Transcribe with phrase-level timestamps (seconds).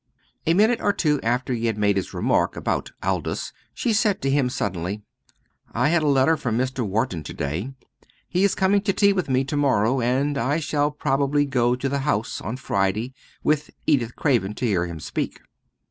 [0.47, 4.31] A minute or two after he had made his remark about Aldous, she said to
[4.31, 5.03] him suddenly,
[5.73, 6.83] "I had a letter from Mr.
[6.83, 7.73] Wharton to day.
[8.27, 11.87] He is coming to tea with me to morrow, and I shall probably go to
[11.87, 15.39] the House on Friday with Edith Craven to hear him speak."